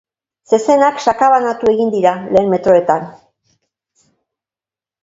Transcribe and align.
Zezenak 0.55 1.03
sakabanatu 1.11 1.71
egin 1.75 1.93
dira 1.97 2.15
lehen 2.33 2.51
metroetan. 2.55 3.07